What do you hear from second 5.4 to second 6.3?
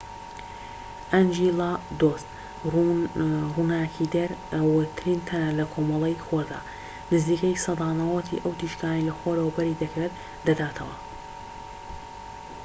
لە کۆمەڵەی